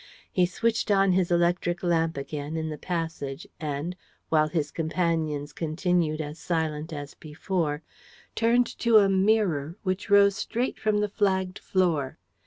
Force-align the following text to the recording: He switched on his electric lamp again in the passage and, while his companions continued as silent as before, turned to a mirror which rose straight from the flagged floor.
He 0.31 0.47
switched 0.47 0.89
on 0.89 1.11
his 1.11 1.29
electric 1.29 1.83
lamp 1.83 2.17
again 2.17 2.57
in 2.57 2.69
the 2.69 2.77
passage 2.79 3.45
and, 3.59 3.95
while 4.29 4.47
his 4.47 4.71
companions 4.71 5.53
continued 5.53 6.19
as 6.19 6.39
silent 6.39 6.91
as 6.91 7.13
before, 7.13 7.83
turned 8.33 8.65
to 8.79 8.97
a 8.97 9.07
mirror 9.07 9.77
which 9.83 10.09
rose 10.09 10.35
straight 10.35 10.79
from 10.79 11.01
the 11.01 11.07
flagged 11.07 11.59
floor. 11.59 12.17